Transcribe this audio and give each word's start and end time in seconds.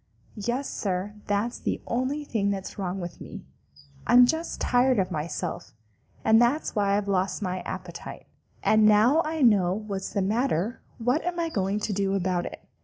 "Yes, 0.43 0.67
Sir, 0.67 1.13
that's 1.27 1.59
the 1.59 1.79
only 1.85 2.23
thing 2.23 2.49
that's 2.49 2.79
wrong 2.79 2.99
with 2.99 3.21
me. 3.21 3.45
I'm 4.07 4.25
just 4.25 4.59
tired 4.59 4.97
of 4.97 5.11
myself, 5.11 5.73
and 6.25 6.41
that's 6.41 6.75
why 6.75 6.97
I've 6.97 7.07
lost 7.07 7.43
my 7.43 7.59
appetite. 7.65 8.25
And 8.63 8.87
now 8.87 9.21
I 9.23 9.43
know 9.43 9.73
what's 9.75 10.11
the 10.11 10.23
matter, 10.23 10.81
what 10.97 11.23
am 11.23 11.39
I 11.39 11.49
going 11.49 11.79
to 11.81 11.93
do 11.93 12.15
about 12.15 12.47
it? 12.47 12.67